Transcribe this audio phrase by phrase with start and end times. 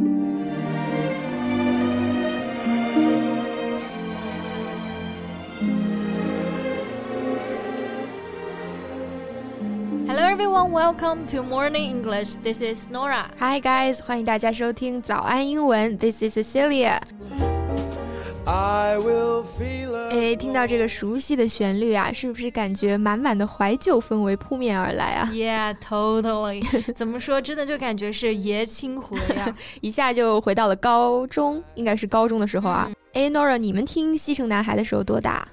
[0.00, 0.08] Hello
[10.24, 12.36] everyone, welcome to Morning English.
[12.36, 13.30] This is Norah.
[13.40, 14.00] Hi guys
[15.98, 17.00] this is Cecilia.
[18.46, 26.64] 哎，听到这个熟悉的旋律啊，是不是感觉满满的怀旧氛围扑面而来啊？Yeah, totally.
[26.94, 32.90] 怎么说，真的就感觉是爷青回呀， 一下就回到了高中，应该是高中的时候啊。
[33.12, 35.46] 哎，Nora，你们听《西城男孩》的时候多大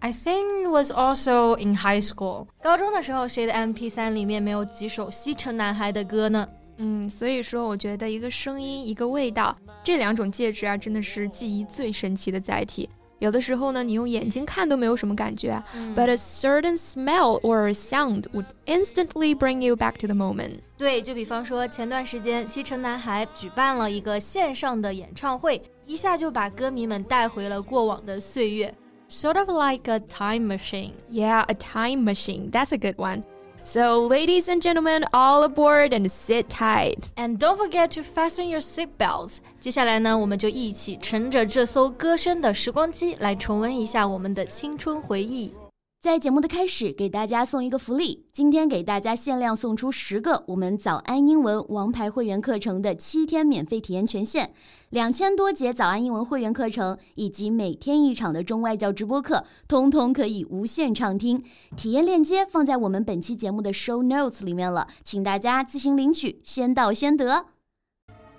[0.00, 2.46] ？I think it was also in high school。
[2.62, 6.48] 高中的时候，谁的 MP3 里面没有几首西城男孩的歌呢？
[6.78, 12.89] 嗯，所以说我觉得一个声音，一个味道，这两种介质啊，真的是记忆最神奇的载体。
[13.19, 20.59] 有的时候呢，你用眼睛看都没有什么感觉、嗯、，but a certain smell or a sound would instantly bring you back to the moment。
[20.77, 28.73] 对，就比方说前段时间西城男孩举办了一个线上的演唱会，一下就把歌迷们带回了过往的岁月。
[29.07, 30.91] sort of like a time machine.
[31.09, 32.51] Yeah, a time machine.
[32.51, 33.23] That's a good one.
[33.63, 37.09] So, ladies and gentlemen, all aboard and sit tight.
[37.15, 39.37] And don't forget to fasten your seatbelts.
[39.59, 45.51] 接下来呢，我们就一起乘着这艘歌声的时光机，来重温一下我们的青春回忆。
[46.00, 48.24] 在节目的开始，给大家送一个福利。
[48.32, 54.50] 今天给大家限量送出十个我们早安英文王牌会员课程的七天免费体验权限，
[54.88, 61.44] 两千多节早安英文会员课程以及每天一场的中外教直播课，通通可以无限畅听。
[61.76, 67.44] 体验链接放在我们本期节目的 show notes 里面了，请大家自行领取，先到先得。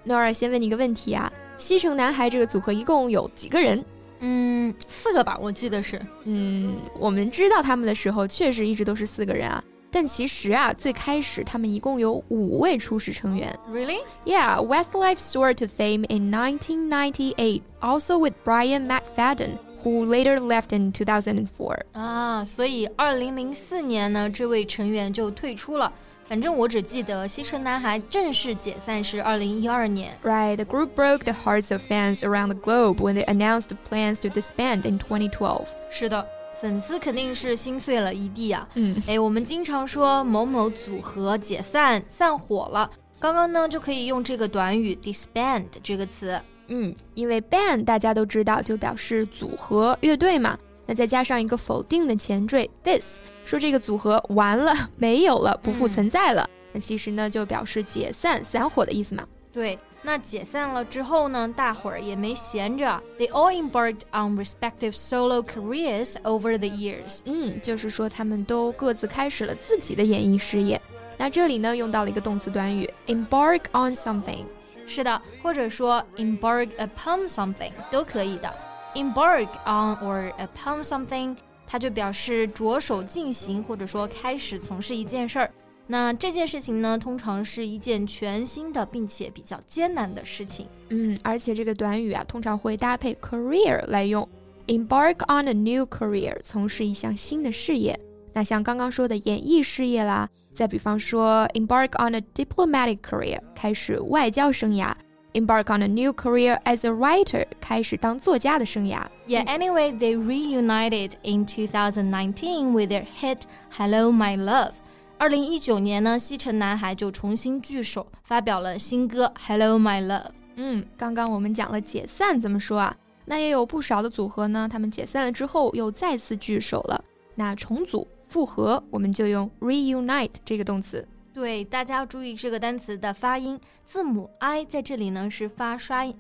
[0.05, 3.85] 诺尔，先问你个问题啊，西城男孩这个组合一共有几个人？
[4.21, 6.01] 嗯，四个吧，我记得是。
[6.23, 9.63] 嗯，我们知道他们的时候，确实一直都是四个人啊。
[9.93, 13.53] 但其实啊，最开始他们一共有五位初始成员。
[13.69, 13.99] Really?
[14.23, 20.93] Yeah, Westlife soared to fame in 1998, also with Brian McFadden, who later left in
[20.93, 21.79] 2004.
[21.91, 25.91] 啊，所以二零零四年呢，这位成员就退出了。
[26.31, 30.17] 反正我只记得西城男孩正式解散是二零一二年。
[30.23, 34.29] Right, the group broke the hearts of fans around the globe when they announced plans to
[34.29, 35.65] disband in 2012.
[35.89, 36.25] 是的，
[36.55, 38.65] 粉丝肯定是心碎了一地啊。
[38.75, 46.41] 嗯，哎，我们经常说某某组合解散、散伙了，刚刚呢就可以用这个短语 disband 这个词。
[46.67, 50.57] 嗯，因为 band 大家都知道就表示组合、乐队嘛。
[50.85, 56.47] 那再加上一个否定的前缀 this，说这个组合完了， 没有了，不复存在了。
[56.73, 59.25] 那其实呢，就表示解散、散伙的意思嘛。
[59.53, 67.19] 对，那解散了之后呢，大伙儿也没闲着，they all embarked on respective solo careers over the years。
[67.25, 70.81] 嗯，就是说他们都各自开始了自己的演艺事业。
[71.17, 74.45] 那这里呢，用到了一个动词短语 embark on something。
[74.87, 78.53] 是的，或者说 embark upon something 都可以的。
[78.95, 81.35] Embark on or upon something，
[81.65, 85.51] 它就表示着手进行或者说开始从事一件事儿。
[85.87, 90.65] 那这件事情呢，通常是一件全新的并且比较艰难的事情。
[90.89, 94.27] 嗯，而且这个短语啊，通常会搭配 career 来用。
[94.67, 97.99] embark on a new career，从事一项新的事业。
[98.31, 104.93] 那像刚刚说的演艺事业啦，再比方说 embark on a diplomatic career，开始外交生涯。
[105.33, 109.01] Embark on a new career as a writer，开始当作家的生涯。
[109.27, 114.71] Yeah, anyway, they reunited in 2019 with their hit "Hello My Love."
[115.17, 120.23] 二零一九年呢，西城男孩就重新聚首，发表了新歌《Hello My Love》。
[120.55, 122.97] 嗯，刚刚我们讲了解散怎么说啊？
[123.25, 127.03] 那也有不少的组合呢，他们解散了之后又再次聚首了。
[127.35, 131.07] 那重组、复合，我们就用 reunite 这个动词。
[131.32, 136.16] 对，大家要注意这个单词的发音，字母 i 在这里呢是发刷音，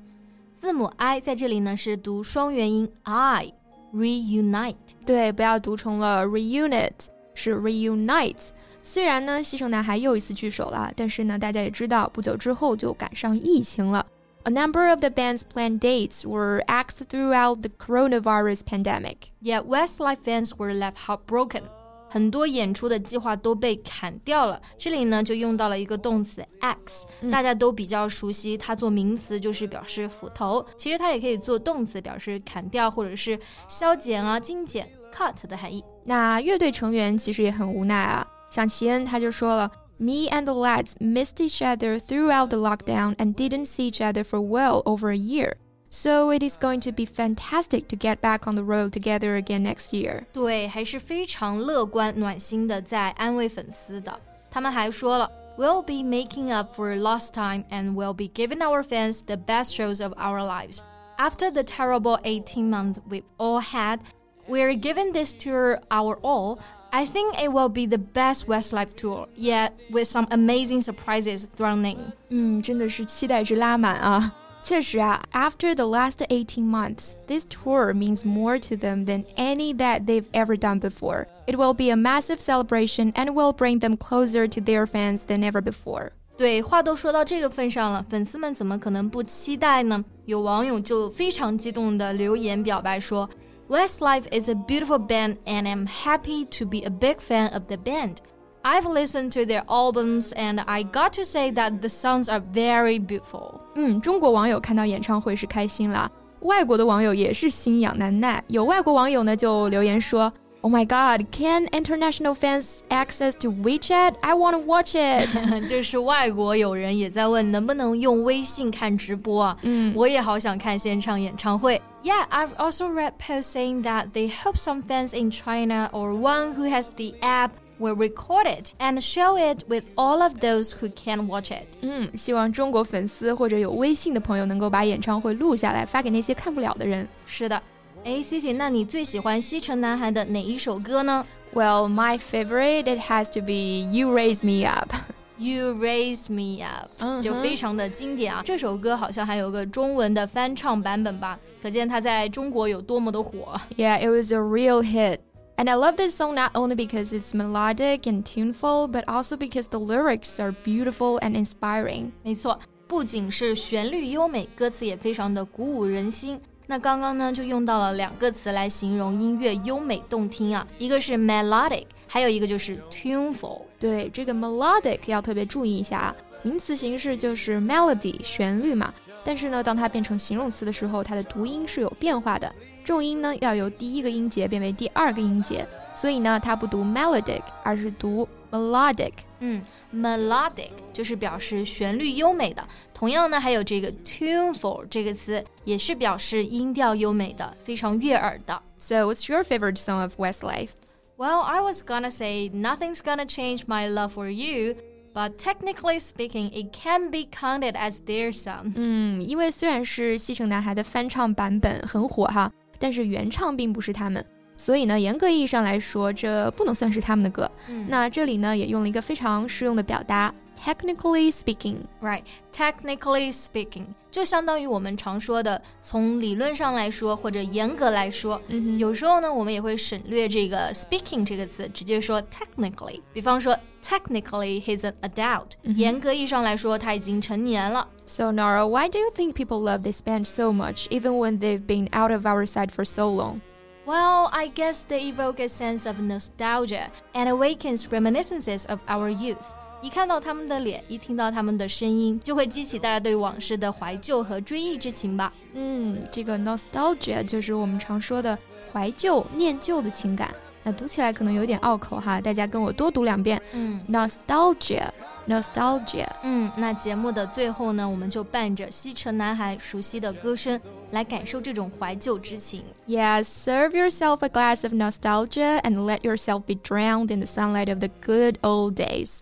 [0.52, 3.52] 字母 i 在这里呢是读双元音 i
[3.94, 4.76] reunite。
[5.06, 6.92] 对，不要读成了 reunit，
[7.34, 8.48] 是 reunite。
[8.82, 14.06] 虽然呢，西城男孩又一次聚首了，但是呢，大家也知道，不久之后就赶上疫情了。
[14.44, 19.32] A number of the band's planned dates were axed throughout the coronavirus pandemic.
[19.42, 21.62] Yet Westlife fans were left heartbroken.
[22.11, 24.61] 很多演出的计划都被砍掉了。
[24.77, 35.81] 这里呢就用到了一个动词 axe，、嗯、大家都比较熟悉，它做名词就是表示斧头，其实它也可以做动词，表示砍掉或者是削减啊、精简 cut 的含义。
[36.03, 39.71] 那乐队成员其实也很无奈啊，像齐恩他就说了。
[39.97, 44.41] Me and the lads missed each other throughout the lockdown and didn't see each other for
[44.41, 45.53] well over a year.
[45.90, 49.62] So it is going to be fantastic to get back on the road together again
[49.62, 50.24] next year.
[50.32, 54.18] 对，还是非常乐观暖心的，在安慰粉丝的。
[54.50, 59.74] 他们还说了， we'll be making up for lost time and we'll be giving our fans the best
[59.74, 60.80] shows of our lives.
[61.18, 64.00] After the terrible 18 months we've all had,
[64.46, 66.58] we're giving this tour our all.
[66.92, 71.84] I think it will be the best Westlife tour, yet with some amazing surprises thrown
[71.84, 72.12] in.
[72.28, 74.34] 嗯，真的是期待值拉满啊！
[74.62, 80.28] 确实啊，After the last 18 months, this tour means more to them than any that they've
[80.32, 81.28] ever done before.
[81.46, 85.44] It will be a massive celebration and will bring them closer to their fans than
[85.44, 86.10] ever before.
[86.36, 90.04] 对，话都说到这个份上了，粉丝们怎么可能不期待呢？
[90.24, 93.30] 有网友就非常激动的留言表白说：“
[93.68, 98.16] Westlife is a beautiful band, and I'm happy to be a big fan of the band.
[98.62, 102.98] I've listened to their albums and I got to say that the songs are very
[102.98, 103.59] beautiful.
[103.74, 106.10] 嗯，中国网友看到演唱会是开心了，
[106.40, 108.42] 外国的网友也是心痒难耐。
[108.48, 110.32] 有外国网友呢就留言说。
[110.62, 111.24] Oh my God!
[111.30, 114.14] Can international fans access to WeChat?
[114.20, 115.28] I want to watch it.
[115.68, 119.56] 就是外国友人也在问能不能用微信看直播啊？
[119.62, 121.80] 嗯，我也好想看现场演唱会。
[122.02, 126.68] Yeah, I've also read posts saying that they hope some fans in China or one who
[126.68, 131.26] has the app will record it and show it with all of those who can
[131.26, 131.66] watch it.
[131.82, 137.06] 嗯，希望中国粉丝或者有微信的朋友能够把演唱会录下来，发给那些看不了的人。
[137.26, 137.62] 是的，
[138.04, 141.26] 哎，C C，那你最喜欢西城男孩的哪一首歌呢？
[141.54, 144.94] Well, my favorite it has to be "You Raise Me Up."
[145.38, 147.20] You raise me up，、uh huh.
[147.20, 148.40] 就非常的经典啊！
[148.42, 153.60] 这首歌好像还有个中文的翻唱版本吧，可见它在中国有多么的火。
[153.76, 155.18] Yeah, it was a real hit.
[155.60, 159.68] And I love this song not only because it's melodic and tuneful, but also because
[159.68, 162.10] the lyrics are beautiful and inspiring.
[162.22, 166.38] 没错，不仅是旋律优美，歌词也非常的鼓舞人心。
[166.66, 173.62] 那刚刚呢，就用到了两个词来形容音乐优美动听啊，一个是 melodic，还有一个就是 tuneful。
[173.78, 178.92] 对，这个 melodic 要特别注意一下啊，名词形式就是 melody 旋律嘛，
[179.24, 182.52] 但是呢，当它变成形容词的时候，它的读音是有变化的。
[182.84, 189.12] 重音呢要由第一个音节变为第二个音节，所以呢它不读 melodic，而是读 melodic。
[189.40, 189.62] 嗯，
[189.94, 192.66] melodic 就是表示旋律优美的。
[192.94, 198.62] 同样呢，还有这个 tuneful 这个词，也是表示音调优美的，非常悦耳的。
[198.78, 200.70] So what's your favorite song of Westlife?
[201.16, 204.76] Well, I was gonna say nothing's gonna change my love for you.
[205.14, 208.74] But technically speaking, it can be counted as their song.
[208.76, 214.25] 嗯，因为虽然是西城男孩的翻唱版本很火哈， 但是原唱并不是他们，
[214.57, 217.49] 所以呢，严格意义上来说，这不能算是他们的歌。
[217.69, 220.33] 嗯、那这里呢，也用了一个非常适用的表达
[220.63, 222.23] technically speaking, right?
[222.53, 233.01] Technically speaking，就相当于我们常说的，从理论上来说或者严格来说，嗯、有时候呢，我们也会省略这个 speaking 这个词，直接说 technically。
[233.11, 237.87] 比方说，technically he's an adult，、嗯、严格意义上来说，他已经成年了。
[238.05, 241.87] So Norah, why do you think people love this band so much, even when they've been
[241.91, 243.41] out of our sight for so long?
[243.85, 249.47] Well, I guess they evoke a sense of nostalgia and awakens reminiscences of our youth.
[249.81, 255.33] 一看到他们的脸，一听到他们的声音，就会激起大家对往事的怀旧和追忆之情吧。
[255.53, 258.37] 嗯，这个 nostalgia 就是我们常说的
[258.71, 260.33] 怀旧、念旧的情感。
[260.63, 263.41] 那读起来可能有点拗口哈，大家跟我多读两遍。
[263.53, 264.87] 嗯，nostalgia。
[265.27, 266.07] nostalgia。
[266.23, 270.59] 嗯，那节目的最后呢，我们就伴着西城男孩熟悉的歌声，
[270.91, 272.63] 来感受这种怀旧之情。
[272.87, 277.79] Yes, serve yourself a glass of nostalgia and let yourself be drowned in the sunlight of
[277.79, 279.21] the good old days.